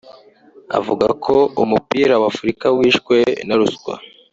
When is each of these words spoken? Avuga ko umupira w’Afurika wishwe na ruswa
Avuga 0.79 1.07
ko 1.23 1.35
umupira 1.63 2.13
w’Afurika 2.21 2.65
wishwe 2.77 3.15
na 3.47 3.55
ruswa 3.59 3.93